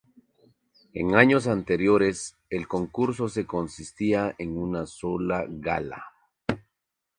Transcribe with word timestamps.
En 0.95 1.13
años 1.13 1.45
anteriores, 1.45 2.35
el 2.49 2.67
concurso 2.67 3.29
se 3.29 3.45
consistía 3.45 4.33
en 4.39 4.57
una 4.57 4.87
sola 4.87 5.45
gala. 5.47 6.03